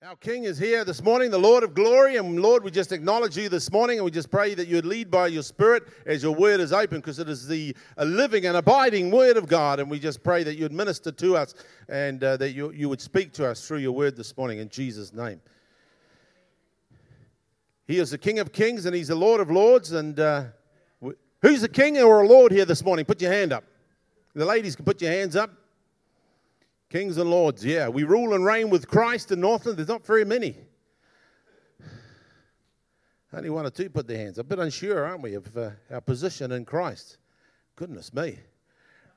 [0.00, 2.18] Our King is here this morning, the Lord of glory.
[2.18, 4.86] And Lord, we just acknowledge you this morning and we just pray that you would
[4.86, 8.46] lead by your Spirit as your word is open because it is the a living
[8.46, 9.80] and abiding word of God.
[9.80, 11.52] And we just pray that you would minister to us
[11.88, 14.68] and uh, that you, you would speak to us through your word this morning in
[14.68, 15.40] Jesus' name.
[17.88, 19.90] He is the King of kings and he's the Lord of lords.
[19.90, 20.44] And uh,
[21.42, 23.04] who's the King or a Lord here this morning?
[23.04, 23.64] Put your hand up.
[24.32, 25.50] The ladies can put your hands up.
[26.90, 27.88] Kings and lords, yeah.
[27.88, 29.76] We rule and reign with Christ in Northland.
[29.78, 30.56] There's not very many.
[33.30, 34.38] Only one or two put their hands.
[34.38, 37.18] A bit unsure, aren't we, of uh, our position in Christ?
[37.76, 38.38] Goodness me.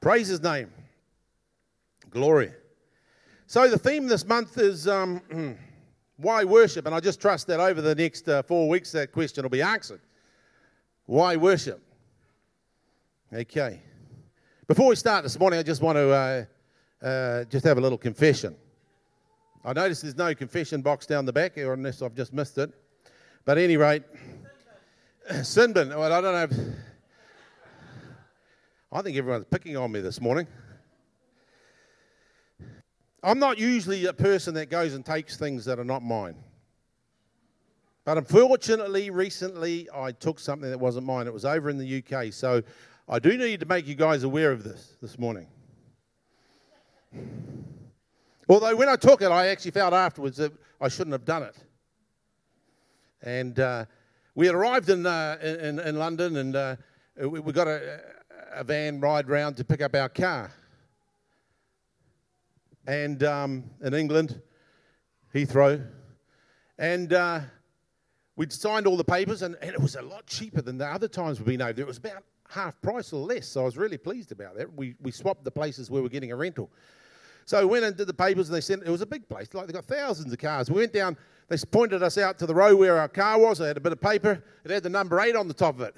[0.02, 0.70] Praise his name.
[2.10, 2.52] Glory.
[3.48, 5.22] So, the theme this month is um,
[6.18, 6.86] why worship?
[6.86, 9.62] And I just trust that over the next uh, four weeks that question will be
[9.62, 10.02] answered.
[11.06, 11.82] Why worship?
[13.34, 13.82] Okay.
[14.68, 16.10] Before we start this morning, I just want to.
[16.10, 16.46] Uh,
[17.02, 18.56] uh, just have a little confession.
[19.64, 22.72] I notice there's no confession box down the back, or unless I've just missed it.
[23.46, 24.04] But at any rate,
[25.32, 26.44] Sinbin, well, I don't know.
[26.44, 26.76] If,
[28.92, 30.48] I think everyone's picking on me this morning.
[33.24, 36.36] I'm not usually a person that goes and takes things that are not mine.
[38.04, 41.28] But unfortunately, recently I took something that wasn't mine.
[41.28, 42.34] It was over in the UK.
[42.34, 42.64] So
[43.08, 45.46] I do need to make you guys aware of this this morning.
[48.50, 51.56] Although when I took it, I actually felt afterwards that I shouldn't have done it.
[53.22, 53.86] And uh,
[54.36, 56.76] we had arrived in, uh, in, in, London and uh,
[57.28, 58.02] we, got a,
[58.54, 60.52] a, van ride round to pick up our car.
[62.88, 64.42] And um, in England,
[65.34, 65.86] Heathrow.
[66.78, 67.42] And uh,
[68.36, 71.08] we'd signed all the papers, and, and, it was a lot cheaper than the other
[71.08, 71.86] times we've been over there.
[71.86, 74.74] It was about half price or less, so I was really pleased about that.
[74.74, 76.72] We, we swapped the places where we we're getting a rental.
[77.46, 79.54] So we went and did the papers, and they sent it was a big place,
[79.54, 80.70] like they got thousands of cars.
[80.70, 81.18] We went down,
[81.50, 83.58] they pointed us out to the row where our car was.
[83.58, 85.82] They had a bit of paper, it had the number eight on the top of
[85.82, 85.96] it.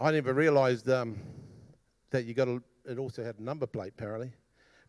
[0.00, 1.18] I never realised um,
[2.10, 4.32] that you got a, it also had a number plate, apparently.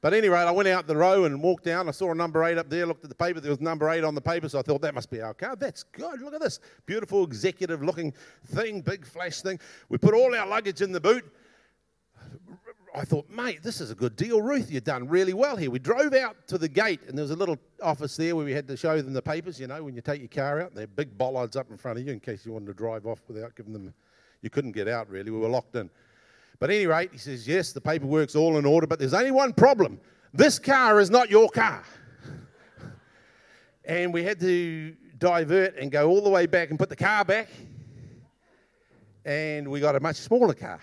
[0.04, 1.88] But anyway, I went out the row and walked down.
[1.88, 3.40] I saw a number eight up there, looked at the paper.
[3.40, 5.56] There was number eight on the paper, so I thought that must be our car.
[5.56, 6.22] That's good.
[6.22, 8.14] Look at this beautiful executive looking
[8.48, 9.62] thing, big flash thing.
[9.88, 11.24] We put all our luggage in the boot.
[12.96, 14.40] I thought, mate, this is a good deal.
[14.40, 15.72] Ruth, you've done really well here.
[15.72, 18.54] We drove out to the gate, and there was a little office there where we
[18.54, 20.76] had to show them the papers, you know, when you take your car out.
[20.76, 23.20] They're big bollards up in front of you in case you wanted to drive off
[23.28, 23.94] without giving them.
[24.42, 25.32] You couldn't get out, really.
[25.32, 25.90] We were locked in.
[26.60, 29.32] But at any rate, he says, yes, the paperwork's all in order, but there's only
[29.32, 30.00] one problem.
[30.32, 31.84] This car is not your car.
[33.86, 37.26] and we had to divert and go all the way back and put the car
[37.26, 37.50] back.
[39.26, 40.80] And we got a much smaller car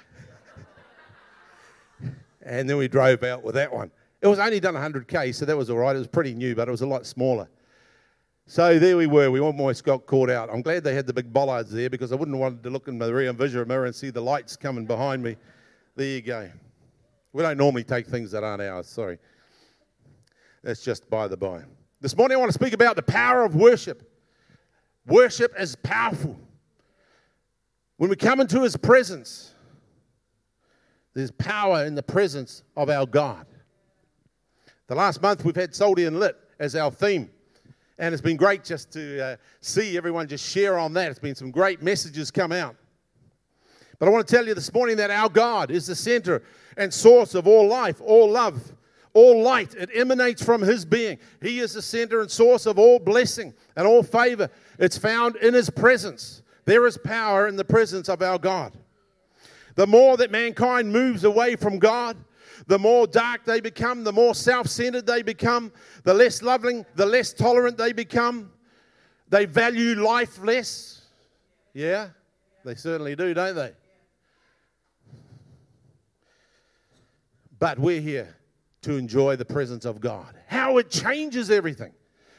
[2.51, 3.93] and then we drove out with that one.
[4.21, 5.95] It was only done 100k, so that was all right.
[5.95, 7.49] It was pretty new, but it was a lot smaller.
[8.47, 9.31] So there we were.
[9.31, 10.51] We almost got caught out.
[10.53, 12.99] I'm glad they had the big bollards there because I wouldn't want to look in
[12.99, 15.37] the rear vision mirror and see the lights coming behind me.
[15.95, 16.51] There you go.
[17.33, 18.89] We don't normally take things that aren't ours.
[18.89, 19.19] Sorry.
[20.65, 21.63] That's just by the by.
[22.01, 24.11] This morning I want to speak about the power of worship.
[25.07, 26.37] Worship is powerful.
[27.97, 29.55] When we come into his presence,
[31.15, 33.47] there's power in the presence of our God.
[34.87, 37.31] The last month we've had Salty and Lit as our theme.
[37.99, 41.11] And it's been great just to uh, see everyone just share on that.
[41.11, 42.75] It's been some great messages come out.
[43.99, 46.43] But I want to tell you this morning that our God is the center
[46.79, 48.73] and source of all life, all love,
[49.13, 49.75] all light.
[49.75, 51.19] It emanates from His being.
[51.43, 54.49] He is the center and source of all blessing and all favor.
[54.79, 56.43] It's found in His presence.
[56.65, 58.73] There is power in the presence of our God.
[59.77, 62.17] The more that mankind moves away from God,
[62.67, 65.73] the more dark they become, the more self centered they become,
[66.05, 68.53] the less loving, the less tolerant they become.
[69.29, 71.03] They value life less.
[71.73, 72.09] Yeah,
[72.65, 73.73] they certainly do, don't they?
[77.59, 78.37] But we're here
[78.83, 80.35] to enjoy the presence of God.
[80.47, 81.93] How it changes everything.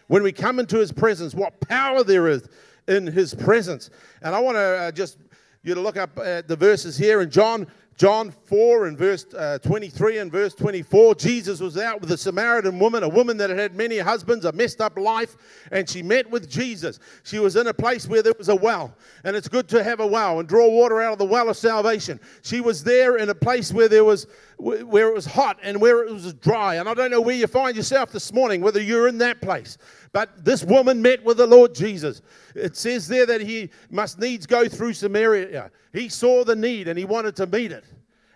[0.08, 2.50] When we come into His presence, what power there is
[2.88, 3.90] in His presence.
[4.22, 5.18] And I want to uh, just
[5.64, 7.68] you to look up at the verses here in John
[8.02, 12.80] John 4 and verse uh, 23 and verse 24, Jesus was out with a Samaritan
[12.80, 15.38] woman, a woman that had had many husbands, a messed up life,
[15.72, 16.98] and she met with Jesus.
[17.24, 20.00] She was in a place where there was a well, and it's good to have
[20.00, 22.20] a well and draw water out of the well of salvation.
[22.42, 24.26] She was there in a place where there was
[24.58, 26.76] where it was hot and where it was dry.
[26.76, 29.78] And I don't know where you find yourself this morning, whether you're in that place.
[30.14, 32.22] But this woman met with the Lord Jesus.
[32.56, 35.72] It says there that he must needs go through Samaria.
[35.94, 37.86] He saw the need and he wanted to meet it.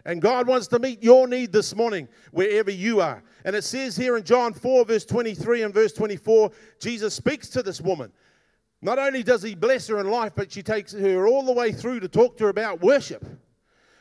[0.06, 3.24] And God wants to meet your need this morning, wherever you are.
[3.44, 7.64] And it says here in John 4, verse 23 and verse 24, Jesus speaks to
[7.64, 8.12] this woman.
[8.84, 11.72] Not only does he bless her in life, but she takes her all the way
[11.72, 13.26] through to talk to her about worship.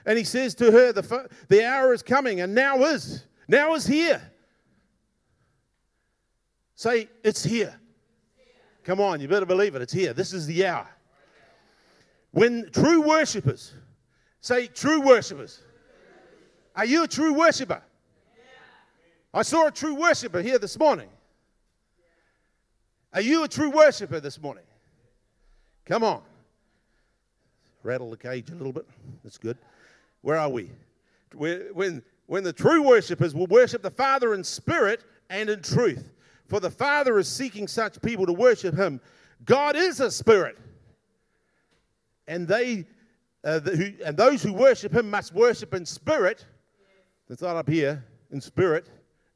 [0.05, 3.25] And he says to her, The, the hour is coming, and now is.
[3.49, 4.21] Now is here.
[6.75, 7.81] Say, It's here.
[8.85, 9.83] Come on, you better believe it.
[9.83, 10.13] It's here.
[10.13, 10.87] This is the hour.
[12.33, 13.73] When true worshippers,
[14.41, 15.61] say, true worshippers.
[16.77, 17.81] Are you a true worshiper?
[19.33, 21.09] I saw a true worshiper here this morning.
[23.13, 24.65] Are you a true worshiper this morning?
[25.87, 26.23] Come on.
[27.83, 28.87] Rattle the cage a little bit.
[29.23, 29.57] That's good.
[30.23, 30.71] Where are we?
[31.33, 36.11] When, when the true worshippers will worship the Father in spirit and in truth.
[36.49, 39.01] For the Father is seeking such people to worship Him.
[39.45, 40.59] God is a spirit.
[42.27, 42.87] And they
[43.45, 46.45] uh, the, who, and those who worship him must worship in spirit.
[47.29, 48.89] That's not up here, in spirit,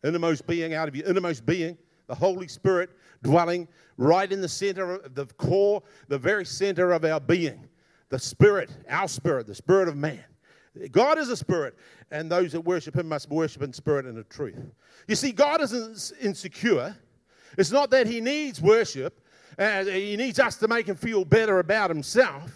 [0.03, 1.77] innermost being, out of your innermost being,
[2.07, 2.91] the Holy Spirit
[3.23, 3.69] dwelling
[3.99, 7.69] right in the center of the core, the very center of our being.
[8.09, 10.25] The spirit, our spirit, the spirit of man.
[10.91, 11.77] God is a spirit,
[12.11, 14.59] and those that worship him must worship in spirit and in truth.
[15.07, 16.97] You see, God isn't insecure.
[17.57, 19.21] It's not that he needs worship,
[19.59, 22.53] he needs us to make him feel better about himself.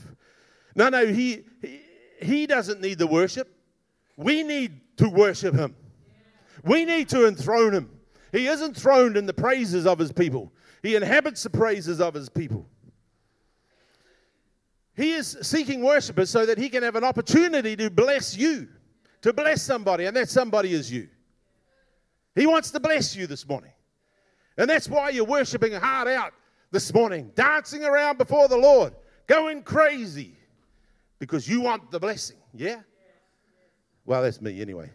[0.74, 1.80] No, no, he, he,
[2.20, 3.52] he doesn't need the worship.
[4.16, 5.74] We need to worship him.
[6.62, 7.90] We need to enthrone him.
[8.30, 10.52] He is enthroned in the praises of his people,
[10.82, 12.66] he inhabits the praises of his people.
[14.94, 18.68] He is seeking worshipers so that he can have an opportunity to bless you,
[19.22, 21.08] to bless somebody, and that somebody is you.
[22.34, 23.72] He wants to bless you this morning.
[24.58, 26.32] And that's why you're worshiping hard out
[26.70, 28.94] this morning, dancing around before the Lord,
[29.26, 30.36] going crazy
[31.18, 32.36] because you want the blessing.
[32.54, 32.80] Yeah?
[34.04, 34.90] Well, that's me anyway.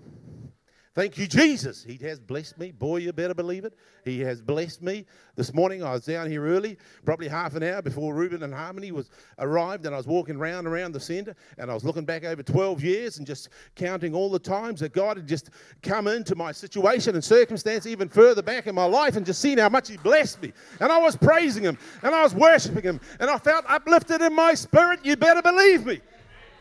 [0.97, 1.83] Thank you, Jesus.
[1.83, 2.71] He has blessed me.
[2.71, 3.77] Boy, you better believe it.
[4.03, 5.05] He has blessed me.
[5.35, 8.91] This morning I was down here early, probably half an hour before Reuben and Harmony
[8.91, 12.23] was arrived, and I was walking round around the centre, and I was looking back
[12.23, 15.51] over 12 years and just counting all the times that God had just
[15.83, 19.59] come into my situation and circumstance even further back in my life and just seeing
[19.59, 20.51] how much He blessed me.
[20.79, 24.33] And I was praising Him and I was worshiping Him, and I felt uplifted in
[24.33, 25.01] my spirit.
[25.03, 26.01] You better believe me.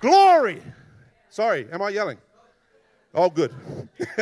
[0.00, 0.60] Glory.
[1.30, 2.18] Sorry, am I yelling?
[3.14, 3.54] Oh, good.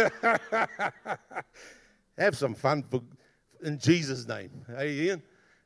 [2.18, 3.02] Have some fun for,
[3.62, 4.50] in Jesus' name.
[4.80, 5.22] Ian,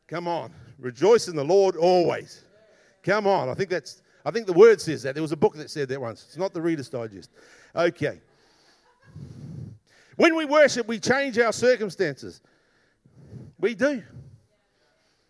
[0.06, 0.52] come on.
[0.78, 2.44] Rejoice in the Lord always.
[3.02, 3.48] Come on.
[3.48, 4.02] I think that's.
[4.24, 5.14] I think the word says that.
[5.14, 6.24] There was a book that said that once.
[6.26, 7.30] It's not the Reader's Digest.
[7.74, 8.20] Okay.
[10.16, 12.40] When we worship, we change our circumstances.
[13.58, 14.02] We do.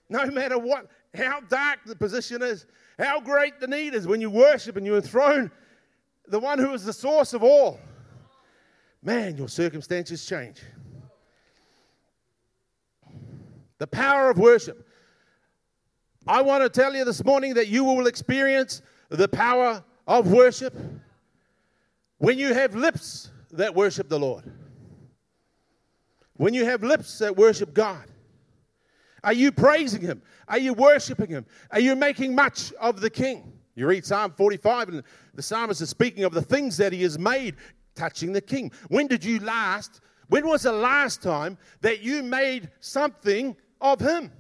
[0.09, 2.67] No matter what, how dark the position is,
[2.99, 5.51] how great the need is when you worship and you enthrone
[6.27, 7.79] the one who is the source of all,
[9.09, 10.61] man, your circumstances change.
[13.79, 14.87] The power of worship.
[16.27, 20.77] I want to tell you this morning that you will experience the power of worship
[22.19, 24.45] when you have lips that worship the Lord.
[26.35, 28.05] When you have lips that worship God.
[29.25, 30.21] Are you praising Him?
[30.49, 31.47] Are you worshiping Him?
[31.71, 33.55] Are you making much of the King?
[33.75, 35.03] You read Psalm 45, and
[35.35, 37.55] the psalmist is speaking of the things that he has made
[37.99, 38.71] touching the king.
[38.89, 44.31] When did you last, when was the last time that you made something of him?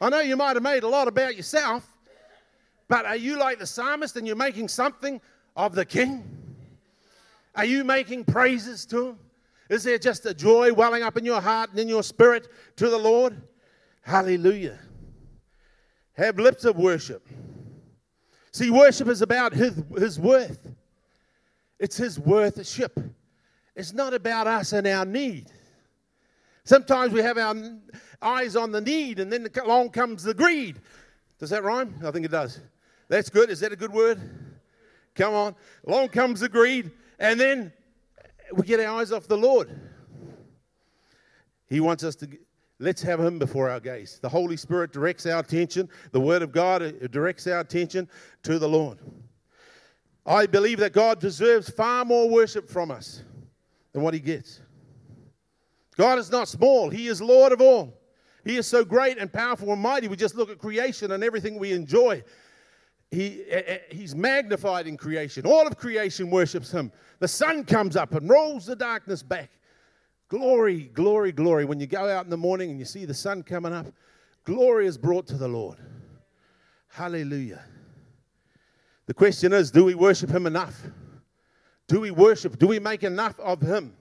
[0.00, 1.86] I know you might have made a lot about yourself,
[2.86, 5.20] but are you like the psalmist and you're making something
[5.56, 6.24] of the king?
[7.56, 9.18] Are you making praises to him?
[9.68, 12.88] Is there just a joy welling up in your heart and in your spirit to
[12.88, 13.42] the Lord?
[14.02, 14.78] Hallelujah.
[16.14, 17.26] Have lips of worship.
[18.52, 20.58] See, worship is about his, his worth.
[21.78, 22.98] It's his worthship.
[23.74, 25.50] It's not about us and our need.
[26.64, 27.54] Sometimes we have our
[28.20, 30.80] eyes on the need and then along comes the greed.
[31.38, 31.94] Does that rhyme?
[32.04, 32.60] I think it does.
[33.08, 33.48] That's good.
[33.48, 34.20] Is that a good word?
[35.14, 35.54] Come on.
[35.86, 37.72] Along comes the greed and then
[38.52, 39.70] we get our eyes off the Lord.
[41.68, 42.28] He wants us to
[42.80, 44.20] Let's have Him before our gaze.
[44.22, 45.88] The Holy Spirit directs our attention.
[46.12, 48.08] The Word of God uh, directs our attention
[48.44, 48.98] to the Lord.
[50.28, 53.22] I believe that God deserves far more worship from us
[53.92, 54.60] than what He gets.
[55.96, 57.94] God is not small, He is Lord of all.
[58.44, 60.08] He is so great and powerful and mighty.
[60.08, 62.22] We just look at creation and everything we enjoy.
[63.10, 65.44] He, uh, uh, he's magnified in creation.
[65.44, 66.92] All of creation worships him.
[67.18, 69.50] The sun comes up and rolls the darkness back.
[70.28, 71.64] Glory, glory, glory.
[71.64, 73.86] When you go out in the morning and you see the sun coming up,
[74.44, 75.78] glory is brought to the Lord.
[76.88, 77.62] Hallelujah.
[79.08, 80.80] The question is do we worship Him enough?
[81.88, 82.58] Do we worship?
[82.58, 83.94] Do we make enough of Him?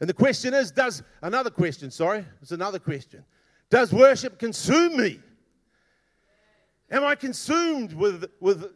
[0.00, 3.24] And the question is, does another question, sorry, it's another question.
[3.70, 5.20] Does worship consume me?
[6.90, 8.72] Am I consumed with, with,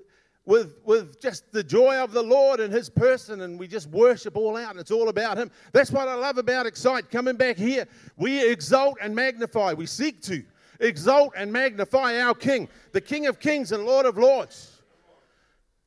[0.47, 4.37] with, with just the joy of the Lord and His person, and we just worship
[4.37, 5.51] all out, and it's all about Him?
[5.73, 7.11] That's what I love about Excite.
[7.11, 7.87] Coming back here,
[8.17, 9.73] we exalt and magnify.
[9.73, 10.45] We seek to
[10.79, 14.70] exalt and magnify our King, the King of Kings and Lord of Lords.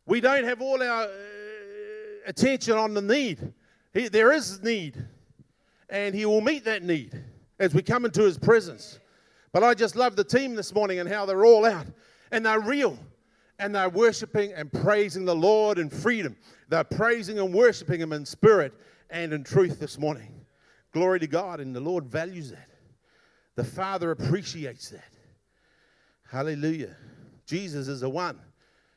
[0.06, 1.08] We don't have all our uh,
[2.26, 3.54] attention on the need.
[3.94, 5.04] He, there is need
[5.90, 7.24] and He will meet that need
[7.60, 9.00] as we come into His presence.
[9.52, 11.86] But I just love the team this morning and how they're all out
[12.32, 12.98] and they're real
[13.60, 16.36] and they're worshiping and praising the Lord in freedom.
[16.70, 18.74] They're praising and worshiping Him in spirit
[19.10, 20.34] and in truth this morning.
[20.92, 22.70] Glory to God, and the Lord values that.
[23.56, 25.10] The Father appreciates that.
[26.30, 26.96] Hallelujah.
[27.46, 28.40] Jesus is the one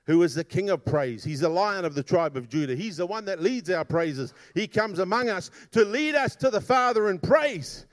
[0.06, 1.24] who is the King of praise.
[1.24, 2.76] He's the lion of the tribe of Judah.
[2.76, 4.32] He's the one that leads our praises.
[4.54, 7.86] He comes among us to lead us to the Father in praise.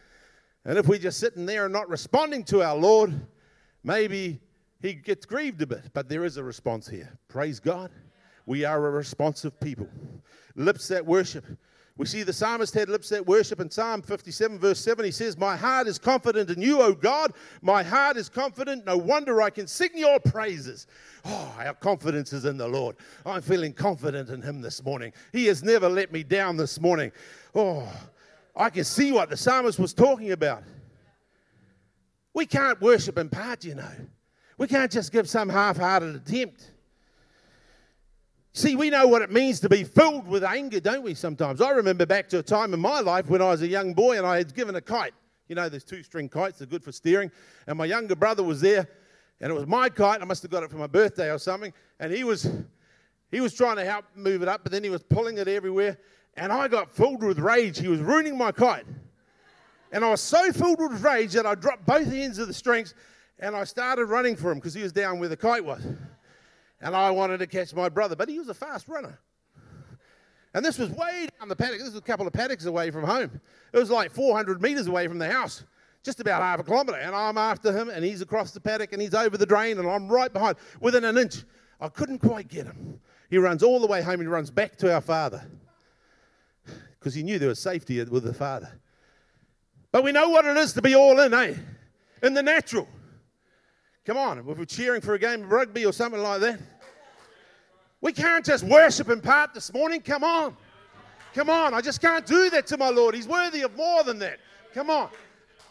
[0.65, 3.13] And if we're just sitting there and not responding to our Lord,
[3.83, 4.39] maybe
[4.79, 5.89] he gets grieved a bit.
[5.93, 7.17] But there is a response here.
[7.27, 7.89] Praise God.
[8.45, 9.87] We are a responsive people.
[10.55, 11.45] Lips that worship.
[11.95, 15.05] We see the psalmist had lips that worship in Psalm 57, verse 7.
[15.05, 17.33] He says, My heart is confident in you, O God.
[17.61, 18.85] My heart is confident.
[18.85, 20.87] No wonder I can sing your praises.
[21.23, 22.95] Oh, our confidence is in the Lord.
[23.27, 25.13] I'm feeling confident in Him this morning.
[25.31, 27.11] He has never let me down this morning.
[27.53, 27.87] Oh,
[28.55, 30.63] I can see what the psalmist was talking about.
[32.33, 33.91] We can't worship in part, you know.
[34.57, 36.71] We can't just give some half hearted attempt.
[38.55, 41.59] See, we know what it means to be filled with anger, don't we, sometimes?
[41.59, 44.19] I remember back to a time in my life when I was a young boy
[44.19, 45.15] and I had given a kite.
[45.47, 47.31] You know, there's two string kites, they're good for steering.
[47.65, 48.87] And my younger brother was there,
[49.41, 50.21] and it was my kite.
[50.21, 51.73] I must have got it for my birthday or something.
[51.99, 52.47] And he was,
[53.31, 55.97] he was trying to help move it up, but then he was pulling it everywhere.
[56.35, 57.79] And I got filled with rage.
[57.79, 58.85] He was ruining my kite.
[59.91, 62.93] And I was so filled with rage that I dropped both ends of the strings
[63.39, 65.83] and I started running for him because he was down where the kite was
[66.83, 69.17] and I wanted to catch my brother, but he was a fast runner.
[70.53, 71.79] And this was way down the paddock.
[71.79, 73.41] This was a couple of paddocks away from home.
[73.71, 75.63] It was like 400 meters away from the house,
[76.03, 76.97] just about half a kilometer.
[76.97, 79.89] And I'm after him, and he's across the paddock, and he's over the drain, and
[79.89, 81.43] I'm right behind, within an inch.
[81.81, 82.99] I couldn't quite get him.
[83.29, 85.43] He runs all the way home and runs back to our father
[86.99, 88.79] because he knew there was safety with the father.
[89.91, 91.55] But we know what it is to be all in, eh?
[92.21, 92.87] In the natural.
[94.05, 96.59] Come on, if we're cheering for a game of rugby or something like that.
[98.03, 100.01] We can't just worship in part this morning.
[100.01, 100.57] Come on.
[101.33, 101.73] Come on.
[101.73, 103.15] I just can't do that to my Lord.
[103.15, 104.39] He's worthy of more than that.
[104.73, 105.07] Come on.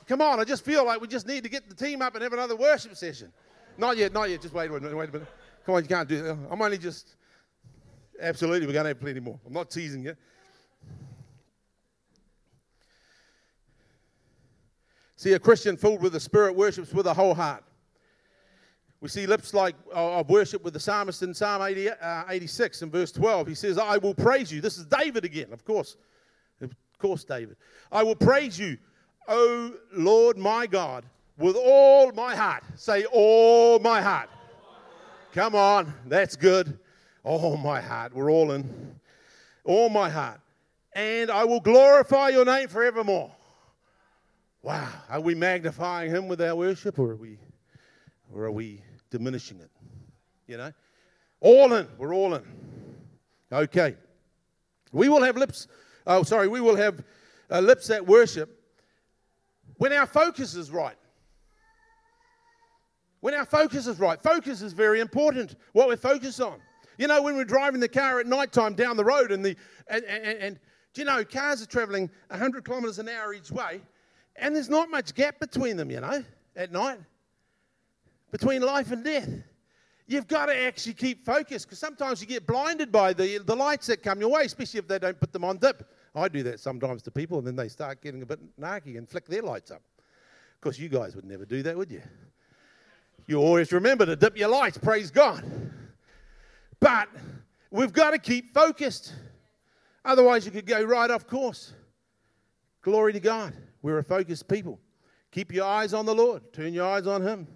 [0.08, 0.40] Come on.
[0.40, 2.56] I just feel like we just need to get the team up and have another
[2.56, 3.30] worship session.
[3.76, 4.40] Not yet, not yet.
[4.40, 4.96] Just wait a minute.
[4.96, 5.28] Wait a minute.
[5.66, 6.38] Come on, you can't do that.
[6.50, 7.16] I'm only just.
[8.18, 9.38] Absolutely, we're going to have plenty more.
[9.46, 10.16] I'm not teasing you.
[15.16, 17.62] See, a Christian filled with the Spirit worships with a whole heart.
[19.02, 22.82] We see lips like uh, of worship with the psalmist in Psalm 80, uh, 86
[22.82, 23.48] and verse 12.
[23.48, 24.60] He says, I will praise you.
[24.60, 25.96] This is David again, of course.
[26.60, 27.56] Of course, David.
[27.90, 28.78] I will praise you,
[29.26, 31.04] O Lord my God,
[31.36, 32.62] with all my heart.
[32.76, 34.30] Say, all my heart.
[35.32, 36.78] Come on, that's good.
[37.24, 38.14] All my heart.
[38.14, 38.94] We're all in.
[39.64, 40.40] All my heart.
[40.92, 43.32] And I will glorify your name forevermore.
[44.62, 44.88] Wow.
[45.08, 47.38] Are we magnifying him with our worship or are we
[48.32, 48.82] or are we
[49.12, 49.70] diminishing it.
[50.48, 50.72] You know?
[51.40, 51.86] All in.
[51.98, 52.42] We're all in.
[53.52, 53.94] Okay.
[54.90, 55.68] We will have lips,
[56.06, 57.04] oh, sorry, we will have
[57.50, 58.58] uh, lips that worship
[59.76, 60.96] when our focus is right.
[63.20, 64.20] When our focus is right.
[64.20, 66.58] Focus is very important, what we're focused on.
[66.98, 69.56] You know, when we're driving the car at night time down the road and the
[69.88, 70.60] and, and, and
[70.92, 73.80] do you know cars are traveling 100 kilometers an hour each way
[74.36, 76.22] and there's not much gap between them, you know,
[76.56, 76.98] at night
[78.32, 79.28] between life and death.
[80.08, 83.86] You've got to actually keep focused because sometimes you get blinded by the, the lights
[83.86, 85.88] that come your way, especially if they don't put them on dip.
[86.14, 89.08] I do that sometimes to people and then they start getting a bit narky and
[89.08, 89.80] flick their lights up.
[90.56, 92.02] Of course, you guys would never do that, would you?
[93.26, 95.44] You always remember to dip your lights, praise God.
[96.80, 97.08] But
[97.70, 99.14] we've got to keep focused.
[100.04, 101.72] Otherwise, you could go right off course.
[102.82, 103.54] Glory to God.
[103.82, 104.80] We're a focused people.
[105.30, 107.46] Keep your eyes on the Lord, turn your eyes on Him.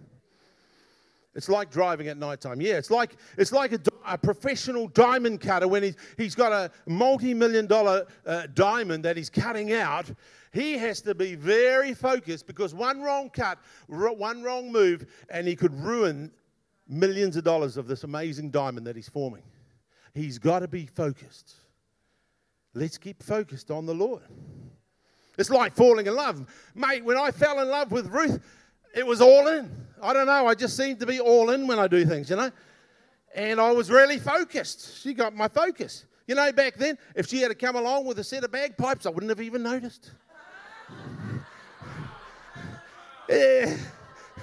[1.36, 2.62] It's like driving at night time.
[2.62, 6.70] Yeah, it's like, it's like a, a professional diamond cutter when he's, he's got a
[6.86, 10.10] multi million dollar uh, diamond that he's cutting out.
[10.52, 15.54] He has to be very focused because one wrong cut, one wrong move, and he
[15.54, 16.32] could ruin
[16.88, 19.42] millions of dollars of this amazing diamond that he's forming.
[20.14, 21.52] He's got to be focused.
[22.72, 24.22] Let's keep focused on the Lord.
[25.36, 26.46] It's like falling in love.
[26.74, 28.40] Mate, when I fell in love with Ruth,
[28.96, 29.70] it was all in.
[30.02, 32.36] I don't know, I just seem to be all in when I do things, you
[32.36, 32.50] know?
[33.34, 35.02] And I was really focused.
[35.02, 36.06] She got my focus.
[36.26, 39.10] You know, back then, if she had come along with a set of bagpipes, I
[39.10, 40.10] wouldn't have even noticed.
[43.28, 43.76] yeah.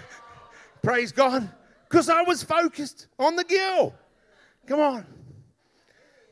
[0.81, 1.49] Praise God.
[1.89, 3.93] Because I was focused on the girl.
[4.67, 5.05] Come on.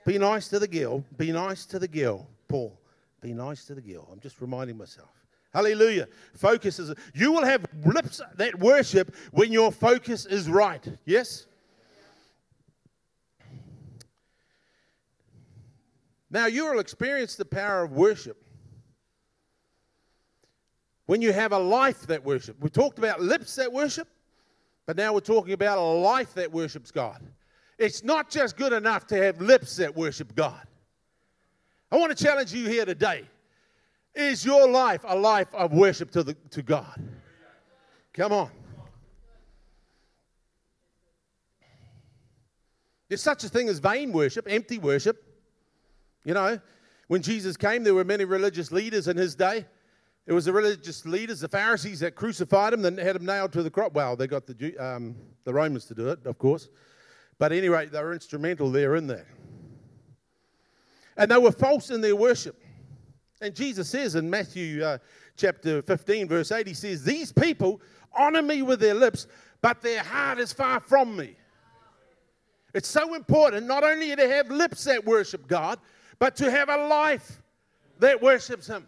[0.05, 1.03] Be nice to the girl.
[1.17, 2.77] Be nice to the girl, Paul.
[3.21, 4.07] Be nice to the girl.
[4.11, 5.09] I'm just reminding myself.
[5.53, 6.07] Hallelujah.
[6.33, 10.85] Focus is, you will have lips that worship when your focus is right.
[11.05, 11.45] Yes?
[16.29, 18.41] Now, you will experience the power of worship
[21.05, 22.55] when you have a life that worship.
[22.61, 24.07] We talked about lips that worship,
[24.85, 27.21] but now we're talking about a life that worships God.
[27.77, 30.65] It's not just good enough to have lips that worship God.
[31.91, 33.25] I want to challenge you here today.
[34.13, 37.01] Is your life a life of worship to, the, to God?
[38.13, 38.49] Come on.
[43.07, 45.21] There's such a thing as vain worship, empty worship.
[46.23, 46.59] You know,
[47.07, 49.65] when Jesus came, there were many religious leaders in his day.
[50.27, 53.63] It was the religious leaders, the Pharisees, that crucified him, then had him nailed to
[53.63, 53.91] the cross.
[53.93, 56.69] Well, they got the, um, the Romans to do it, of course.
[57.37, 59.25] But at any rate, they were instrumental there in that.
[61.17, 62.61] And they were false in their worship.
[63.41, 64.99] And Jesus says in Matthew uh,
[65.35, 67.81] chapter 15, verse 8, he says, These people
[68.15, 69.25] honor me with their lips,
[69.61, 71.35] but their heart is far from me.
[72.75, 75.79] It's so important not only to have lips that worship God,
[76.19, 77.41] but to have a life
[77.99, 78.87] that worships Him.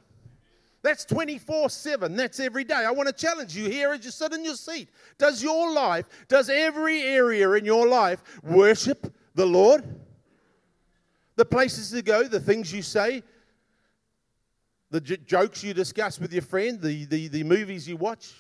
[0.84, 2.16] That's 24 7.
[2.16, 2.76] That's every day.
[2.86, 4.90] I want to challenge you here as you sit in your seat.
[5.18, 9.84] Does your life, does every area in your life worship the Lord?
[11.38, 13.24] The places you go, the things you say,
[14.94, 18.32] the j- jokes you discuss with your friend, the, the, the movies you watch,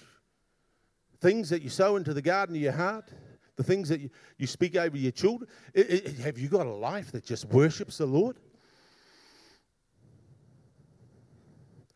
[1.19, 3.11] things that you sow into the garden of your heart,
[3.55, 5.49] the things that you, you speak over your children.
[5.73, 8.37] It, it, have you got a life that just worships the Lord?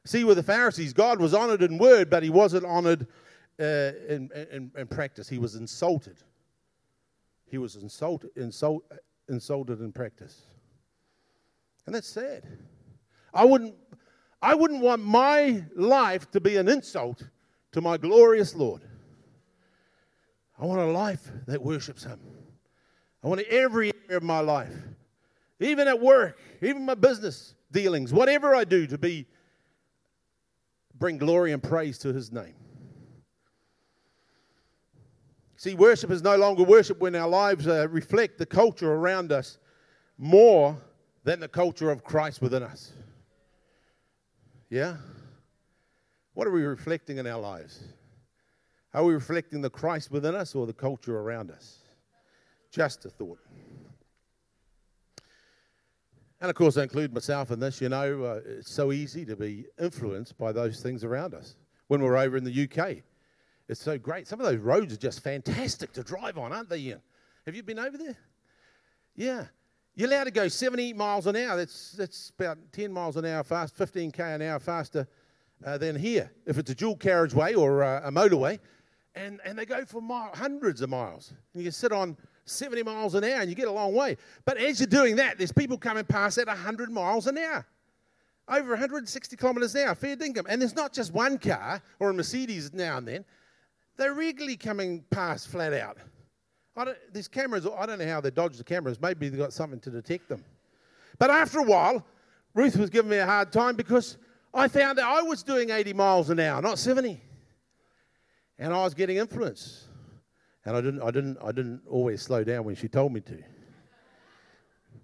[0.06, 3.06] See, with the Pharisees, God was honored in word, but he wasn't honored
[3.60, 5.30] uh, in, in, in, practice.
[5.30, 6.18] He was insulted.
[7.46, 8.92] He was insulted, insult,
[9.30, 10.42] insulted in practice.
[11.86, 12.44] And that's sad.
[13.36, 13.76] I wouldn't,
[14.42, 17.24] I wouldn't want my life to be an insult
[17.72, 18.82] to my glorious Lord.
[20.60, 22.20] I want a life that worships Him.
[23.24, 24.74] I want every area of my life,
[25.60, 29.26] even at work, even my business dealings, whatever I do, to be
[31.00, 32.56] bring glory and praise to his name.
[35.58, 39.58] See, worship is no longer worship when our lives uh, reflect the culture around us
[40.18, 40.80] more
[41.24, 42.94] than the culture of Christ within us.
[44.70, 44.98] Yeah?
[46.34, 47.84] What are we reflecting in our lives?
[48.94, 51.80] Are we reflecting the Christ within us or the culture around us?
[52.72, 53.40] Just a thought.
[56.40, 57.82] And of course, I include myself in this.
[57.82, 61.56] You know, uh, it's so easy to be influenced by those things around us.
[61.88, 62.98] When we're over in the UK,
[63.70, 64.28] it's so great.
[64.28, 67.02] Some of those roads are just fantastic to drive on, aren't they, Ian?
[67.46, 68.18] Have you been over there?
[69.16, 69.46] Yeah.
[69.98, 71.58] You're allowed to go 70 miles an hour.
[71.58, 75.08] That's, that's about 10 miles an hour fast, 15k an hour faster
[75.66, 76.32] uh, than here.
[76.46, 78.60] If it's a dual carriageway or uh, a motorway,
[79.16, 81.34] and, and they go for mile, hundreds of miles.
[81.54, 84.18] And you can sit on 70 miles an hour and you get a long way.
[84.46, 87.66] But as you're doing that, there's people coming past at 100 miles an hour.
[88.48, 90.46] Over 160 kilometres an hour, fair dinkum.
[90.48, 93.26] And there's not just one car or a Mercedes now and then.
[93.98, 95.98] They're regularly coming past flat out.
[97.12, 99.02] These cameras, I don't know how they dodge the cameras.
[99.02, 100.44] Maybe they've got something to detect them.
[101.18, 102.06] But after a while,
[102.54, 104.18] Ruth was giving me a hard time because
[104.54, 107.20] I found that I was doing 80 miles an hour, not 70.
[108.60, 109.86] And I was getting influence.
[110.66, 113.38] And I didn't, I, didn't, I didn't always slow down when she told me to.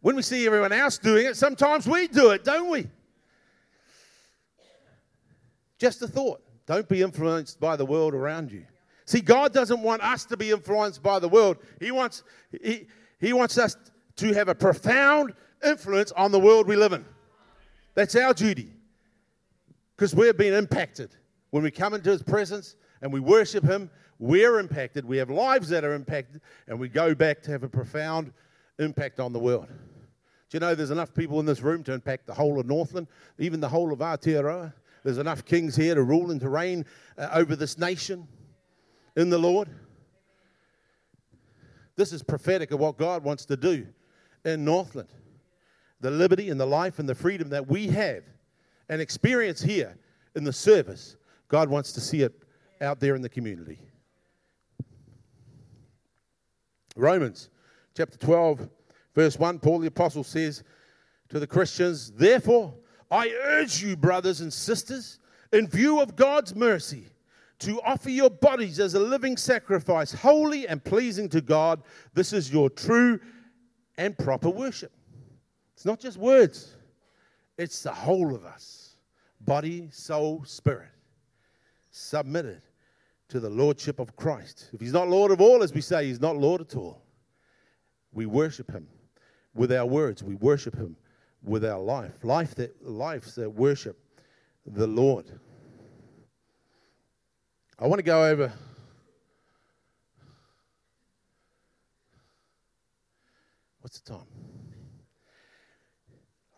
[0.01, 2.87] When we see everyone else doing it, sometimes we do it, don't we?
[5.79, 6.41] Just a thought.
[6.65, 8.65] Don't be influenced by the world around you.
[9.05, 11.57] See, God doesn't want us to be influenced by the world.
[11.79, 12.23] He wants,
[12.61, 12.87] he,
[13.19, 13.75] he wants us
[14.17, 15.33] to have a profound
[15.65, 17.05] influence on the world we live in.
[17.95, 18.71] That's our duty.
[19.95, 21.11] Because we're being impacted.
[21.51, 23.89] When we come into His presence and we worship Him,
[24.19, 27.69] we're impacted, we have lives that are impacted, and we go back to have a
[27.69, 28.31] profound
[28.79, 29.67] impact on the world.
[29.67, 33.07] Do you know there's enough people in this room to impact the whole of Northland,
[33.37, 34.73] even the whole of Aotearoa?
[35.03, 36.85] There's enough kings here to rule and to reign
[37.17, 38.27] uh, over this nation
[39.15, 39.69] in the Lord.
[41.95, 43.87] This is prophetic of what God wants to do
[44.45, 45.09] in Northland.
[46.01, 48.23] the liberty and the life and the freedom that we have
[48.89, 49.97] and experience here
[50.35, 51.15] in the service,
[51.47, 52.43] God wants to see it
[52.81, 53.79] out there in the community.
[56.97, 57.49] Romans
[57.95, 58.69] chapter 12,
[59.15, 60.63] verse 1, Paul the Apostle says
[61.29, 62.73] to the Christians, Therefore,
[63.09, 65.19] I urge you, brothers and sisters,
[65.53, 67.05] in view of God's mercy,
[67.63, 71.81] to offer your bodies as a living sacrifice, holy and pleasing to God.
[72.13, 73.19] This is your true
[73.97, 74.91] and proper worship.
[75.73, 76.75] It's not just words,
[77.57, 78.95] it's the whole of us
[79.41, 80.87] body, soul, spirit,
[81.91, 82.61] submitted
[83.27, 84.69] to the lordship of Christ.
[84.73, 87.01] If he's not Lord of all, as we say, he's not Lord at all.
[88.13, 88.87] We worship him
[89.53, 90.95] with our words, we worship him
[91.43, 92.23] with our life.
[92.23, 93.97] Life that lives that worship
[94.65, 95.25] the Lord.
[97.79, 98.53] I want to go over
[103.81, 104.27] what's the time?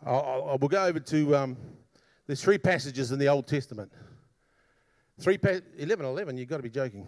[0.05, 1.57] I'll, I'll, we'll go over to um,
[2.27, 3.91] there's three passages in the Old Testament.
[5.19, 7.07] Three pa- 11, 11, you've got to be joking.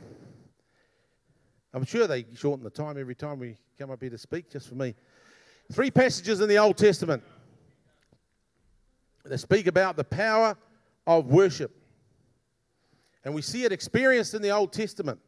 [1.74, 4.70] I'm sure they shorten the time every time we come up here to speak, just
[4.70, 4.96] for me.
[5.72, 7.22] Three passages in the Old Testament
[9.26, 10.56] that speak about the power
[11.06, 11.72] of worship.
[13.28, 15.20] And we see it experienced in the Old Testament.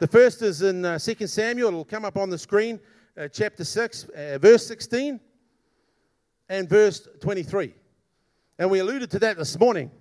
[0.00, 2.80] The first is in uh, 2 Samuel, it'll come up on the screen,
[3.16, 5.20] uh, chapter 6, uh, verse 16
[6.48, 7.74] and verse 23.
[8.58, 9.92] And we alluded to that this morning.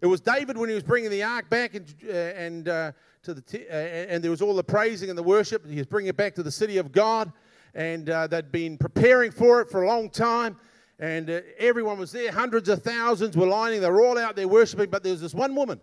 [0.00, 2.92] It was David when he was bringing the ark back and, uh, and uh,
[3.24, 5.68] to the t- uh, and there was all the praising and the worship.
[5.68, 7.30] He was bringing it back to the city of God,
[7.74, 10.56] and uh, they'd been preparing for it for a long time.
[10.98, 12.32] And uh, everyone was there.
[12.32, 13.82] Hundreds of thousands were lining.
[13.82, 14.88] They were all out there worshiping.
[14.88, 15.78] But there was this one woman.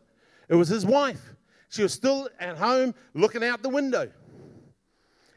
[0.50, 1.34] It was his wife.
[1.70, 4.12] She was still at home looking out the window.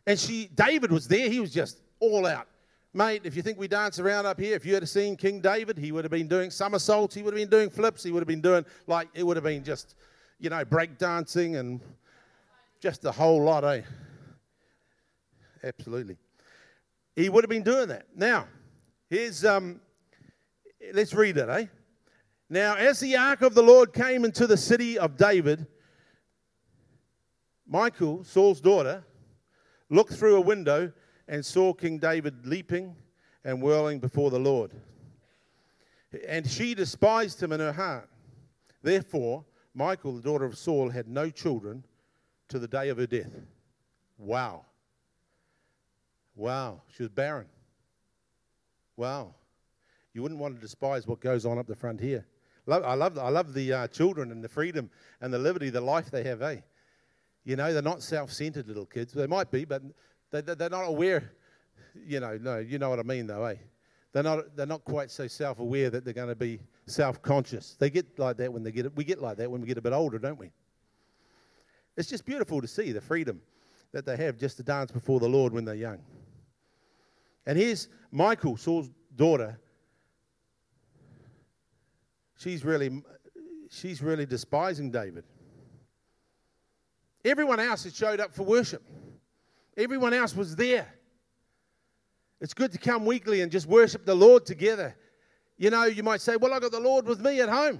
[0.06, 1.28] And she, David was there.
[1.28, 2.46] He was just all out.
[2.92, 5.78] Mate, if you think we dance around up here, if you had seen King David,
[5.78, 8.26] he would have been doing somersaults, he would have been doing flips, he would have
[8.26, 9.94] been doing, like, it would have been just,
[10.40, 11.80] you know, break dancing and
[12.80, 13.82] just a whole lot, eh?
[15.62, 16.16] Absolutely.
[17.14, 18.06] He would have been doing that.
[18.16, 18.48] Now,
[19.08, 19.80] here's, um,
[20.92, 21.66] let's read it, eh?
[22.52, 25.68] Now, as the ark of the Lord came into the city of David,
[27.64, 29.04] Michal, Saul's daughter,
[29.88, 30.92] looked through a window
[31.28, 32.96] and saw King David leaping
[33.44, 34.72] and whirling before the Lord.
[36.26, 38.08] And she despised him in her heart.
[38.82, 41.84] Therefore, Michal, the daughter of Saul, had no children
[42.48, 43.32] to the day of her death.
[44.18, 44.64] Wow.
[46.34, 46.82] Wow.
[46.96, 47.46] She was barren.
[48.96, 49.36] Wow.
[50.12, 52.26] You wouldn't want to despise what goes on up the front here.
[52.72, 56.10] I love, I love the uh, children and the freedom and the liberty, the life
[56.10, 56.58] they have, eh?
[57.44, 59.12] You know, they're not self centered little kids.
[59.12, 59.82] They might be, but
[60.30, 61.32] they, they're not aware.
[62.06, 63.56] You know, no, you know what I mean, though, eh?
[64.12, 67.76] They're not, they're not quite so self aware that they're going to be self conscious.
[67.78, 69.82] They get like that when they get, we get like that when we get a
[69.82, 70.50] bit older, don't we?
[71.96, 73.40] It's just beautiful to see the freedom
[73.92, 75.98] that they have just to dance before the Lord when they're young.
[77.46, 79.58] And here's Michael, Saul's daughter.
[82.40, 83.02] She's really,
[83.68, 85.24] she's really despising David.
[87.22, 88.82] Everyone else has showed up for worship.
[89.76, 90.90] Everyone else was there.
[92.40, 94.96] It's good to come weekly and just worship the Lord together.
[95.58, 97.78] You know, you might say, Well, I got the Lord with me at home.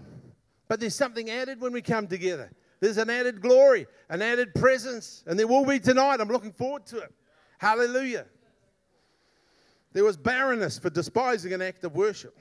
[0.69, 2.53] But there's something added when we come together.
[2.81, 6.21] There's an added glory, an added presence, and there will be tonight.
[6.21, 7.15] I'm looking forward to it.
[7.57, 8.27] Hallelujah.
[9.95, 12.39] There was barrenness for despising an act of worship.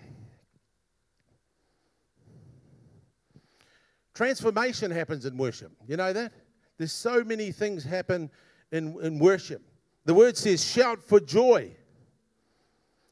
[4.19, 5.71] Transformation happens in worship.
[5.87, 6.33] You know that?
[6.77, 8.29] There's so many things happen
[8.69, 9.61] in, in worship.
[10.03, 11.71] The word says, shout for joy.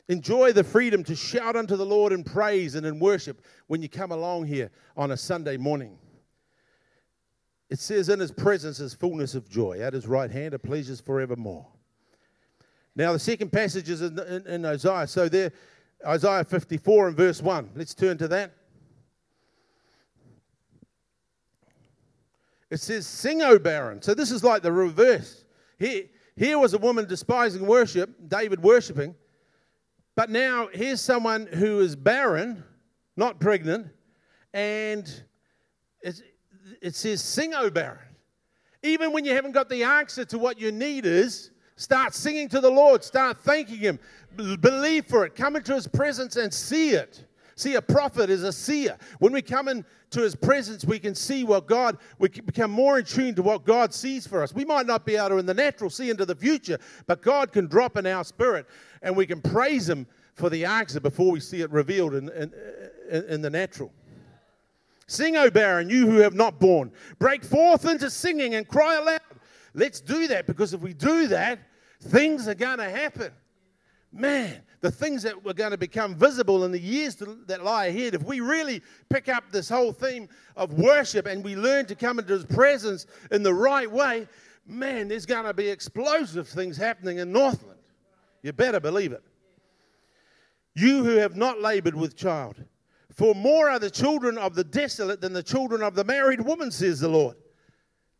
[0.10, 3.88] Enjoy the freedom to shout unto the Lord in praise and in worship when you
[3.88, 5.98] come along here on a Sunday morning.
[7.70, 9.80] It says, In his presence is fullness of joy.
[9.80, 11.66] At his right hand are pleasures forevermore.
[12.98, 15.08] Now, the second passage is in, in, in Isaiah.
[15.08, 15.54] So, there,
[16.06, 17.70] Isaiah 54 and verse 1.
[17.76, 18.57] Let's turn to that.
[22.70, 24.02] It says, Sing, O barren.
[24.02, 25.46] So, this is like the reverse.
[25.80, 26.04] Here,
[26.36, 29.16] here was a woman despising worship, David worshiping.
[30.16, 32.64] But now here's someone who is barren,
[33.16, 33.88] not pregnant,
[34.54, 35.24] and
[36.82, 38.00] it says, Sing, O barren.
[38.84, 42.60] Even when you haven't got the answer to what your need is, start singing to
[42.60, 44.00] the Lord, start thanking Him,
[44.36, 47.26] believe for it, come into His presence and see it.
[47.58, 48.96] See, a prophet is a seer.
[49.18, 53.06] When we come into his presence, we can see what God, we become more in
[53.06, 54.54] tune to what God sees for us.
[54.54, 57.52] We might not be able to, in the natural, see into the future, but God
[57.52, 58.68] can drop in our spirit
[59.02, 62.54] and we can praise him for the answer before we see it revealed in, in,
[63.10, 63.92] in, in the natural.
[65.08, 66.92] Sing, O barren, you who have not borne.
[67.18, 69.22] Break forth into singing and cry aloud.
[69.74, 71.58] Let's do that because if we do that,
[72.04, 73.32] things are going to happen.
[74.14, 77.88] Man, the things that were going to become visible in the years to, that lie
[77.88, 81.96] ahead, if we really pick up this whole theme of worship and we learn to
[81.96, 84.28] come into His presence in the right way,
[84.68, 87.80] man, there's going to be explosive things happening in Northland.
[88.44, 89.24] You better believe it.
[90.76, 92.64] You who have not labored with child,
[93.12, 96.70] for more are the children of the desolate than the children of the married woman,
[96.70, 97.36] says the Lord.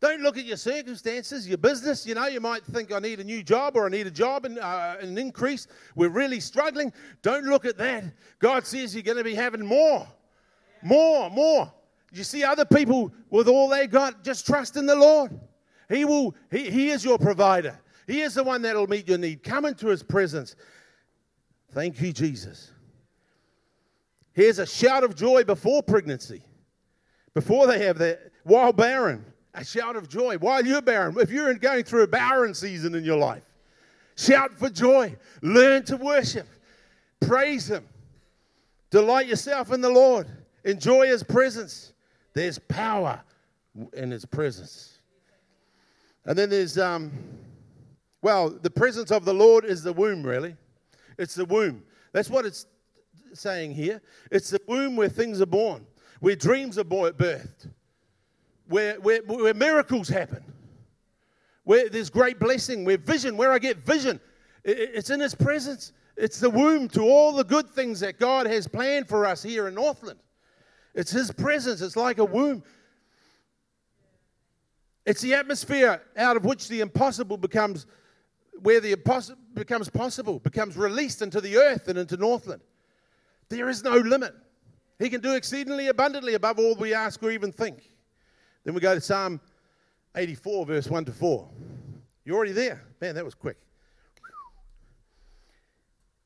[0.00, 2.06] Don't look at your circumstances, your business.
[2.06, 4.44] You know, you might think, I need a new job or I need a job
[4.44, 5.66] and uh, an increase.
[5.96, 6.92] We're really struggling.
[7.22, 8.04] Don't look at that.
[8.38, 10.06] God says you're going to be having more,
[10.82, 11.72] more, more.
[12.12, 15.38] You see other people with all they got, just trust in the Lord.
[15.88, 17.78] He will, he, he is your provider.
[18.06, 19.42] He is the one that'll meet your need.
[19.42, 20.54] Come into his presence.
[21.72, 22.70] Thank you, Jesus.
[24.32, 26.42] Here's a shout of joy before pregnancy,
[27.34, 30.36] before they have that, while barren, a shout of joy.
[30.38, 33.44] While you're barren, if you're going through a barren season in your life,
[34.16, 35.16] shout for joy.
[35.42, 36.46] Learn to worship.
[37.20, 37.86] Praise Him.
[38.90, 40.26] Delight yourself in the Lord.
[40.64, 41.92] Enjoy His presence.
[42.34, 43.20] There's power
[43.94, 44.98] in His presence.
[46.24, 47.10] And then there's, um,
[48.22, 50.56] well, the presence of the Lord is the womb, really.
[51.18, 51.82] It's the womb.
[52.12, 52.66] That's what it's
[53.32, 54.00] saying here.
[54.30, 55.86] It's the womb where things are born,
[56.20, 57.70] where dreams are born birthed,
[58.68, 60.44] where, where, where miracles happen,
[61.64, 64.20] where there's great blessing, where vision, where I get vision.
[64.64, 65.92] It's in His presence.
[66.16, 69.68] It's the womb to all the good things that God has planned for us here
[69.68, 70.18] in Northland.
[70.94, 71.80] It's His presence.
[71.80, 72.62] It's like a womb.
[75.06, 77.86] It's the atmosphere out of which the impossible becomes,
[78.60, 82.60] where the impossible becomes possible, becomes released into the earth and into Northland.
[83.48, 84.34] There is no limit.
[84.98, 87.90] He can do exceedingly abundantly above all we ask or even think.
[88.64, 89.40] Then we go to Psalm
[90.14, 91.48] 84, verse 1 to 4.
[92.24, 92.82] You're already there.
[93.00, 93.56] Man, that was quick.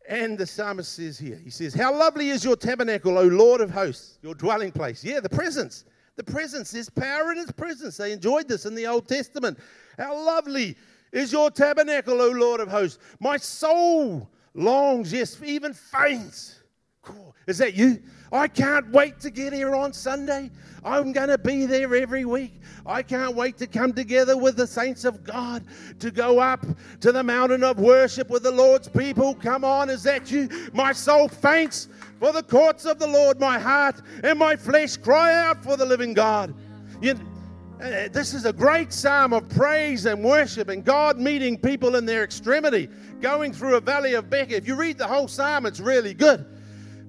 [0.09, 3.71] And the psalmist says here, he says, How lovely is your tabernacle, O Lord of
[3.71, 5.05] hosts, your dwelling place.
[5.05, 5.85] Yeah, the presence.
[6.17, 6.73] The presence.
[6.73, 7.97] There's power in his presence.
[7.97, 9.59] They enjoyed this in the Old Testament.
[9.97, 10.77] How lovely
[11.13, 12.99] is your tabernacle, O Lord of hosts.
[13.21, 16.62] My soul longs, yes, even faints
[17.03, 17.35] Cool.
[17.49, 18.01] Is that you?
[18.31, 20.51] I can't wait to get here on Sunday.
[20.85, 22.61] I'm going to be there every week.
[22.87, 25.65] I can't wait to come together with the saints of God
[25.99, 26.65] to go up
[27.01, 29.35] to the mountain of worship with the Lord's people.
[29.35, 30.49] Come on, is that you?
[30.73, 31.89] My soul faints
[32.21, 33.41] for the courts of the Lord.
[33.41, 36.55] My heart and my flesh cry out for the living God.
[37.01, 37.19] You,
[37.83, 42.07] uh, this is a great psalm of praise and worship and God meeting people in
[42.07, 42.89] their extremity,
[43.21, 44.57] going through a valley of Baca.
[44.57, 46.47] If you read the whole psalm, it's really good.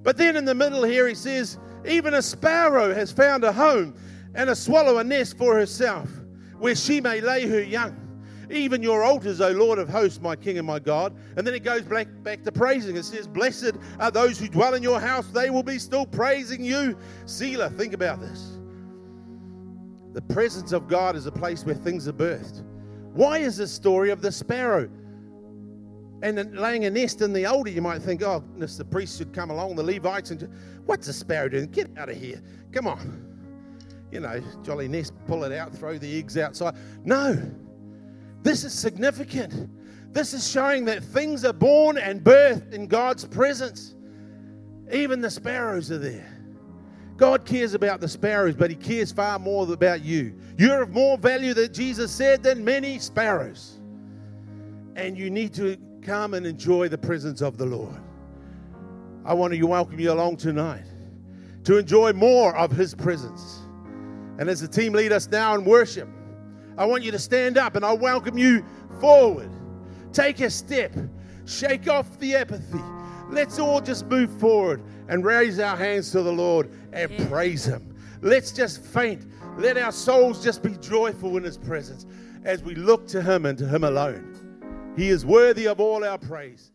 [0.04, 3.96] But then in the middle here, he says, Even a sparrow has found a home,
[4.34, 6.08] and a swallow a nest for herself,
[6.58, 8.00] where she may lay her young.
[8.50, 11.16] Even your altars, O Lord of hosts, my King and my God.
[11.36, 12.96] And then it goes back, back to praising.
[12.96, 16.62] It says, Blessed are those who dwell in your house, they will be still praising
[16.62, 16.96] you.
[17.24, 18.58] Selah, think about this.
[20.12, 22.62] The presence of God is a place where things are birthed.
[23.14, 24.90] Why is this story of the sparrow?
[26.24, 29.18] And then laying a nest in the altar, you might think, oh, goodness, the priest
[29.18, 30.48] should come along, the Levites, and
[30.86, 31.66] what's a sparrow doing?
[31.66, 32.40] Get out of here.
[32.72, 33.28] Come on.
[34.10, 36.76] You know, jolly nest, pull it out, throw the eggs outside.
[37.04, 37.38] No,
[38.42, 39.68] this is significant.
[40.14, 43.94] This is showing that things are born and birthed in God's presence.
[44.90, 46.30] Even the sparrows are there.
[47.18, 50.40] God cares about the sparrows, but He cares far more about you.
[50.56, 53.78] You're of more value, that Jesus said, than many sparrows.
[54.96, 57.96] And you need to come and enjoy the presence of the Lord.
[59.24, 60.84] I want to welcome you along tonight
[61.64, 63.62] to enjoy more of His presence.
[64.38, 66.08] And as the team lead us now in worship,
[66.76, 68.64] I want you to stand up and I welcome you
[69.00, 69.50] forward.
[70.12, 70.94] Take a step,
[71.46, 72.82] shake off the apathy.
[73.30, 77.28] Let's all just move forward and raise our hands to the Lord and yeah.
[77.28, 77.94] praise Him.
[78.20, 79.26] Let's just faint.
[79.56, 82.04] Let our souls just be joyful in His presence
[82.44, 84.33] as we look to Him and to Him alone.
[84.96, 86.70] He is worthy of all our praise.